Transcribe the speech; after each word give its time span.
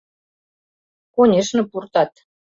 —Конешне, 1.13 1.61
пуртат. 1.71 2.11